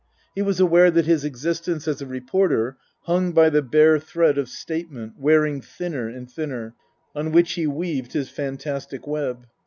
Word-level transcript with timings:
He 0.33 0.41
was 0.41 0.59
aware 0.59 0.89
that 0.89 1.05
his 1.05 1.23
existence 1.23 1.87
as 1.87 2.01
a 2.01 2.07
reporter 2.07 2.75
hung 3.03 3.33
by 3.33 3.51
the 3.51 3.61
bare 3.61 3.99
thread 3.99 4.39
of 4.39 4.49
statement 4.49 5.13
(wearing 5.19 5.61
thinner 5.61 6.07
and 6.09 6.27
thinner) 6.27 6.73
on 7.13 7.31
which 7.31 7.51
he 7.51 7.67
weaved 7.67 8.13
his 8.13 8.27
fantastic 8.27 9.05
web. 9.05 9.45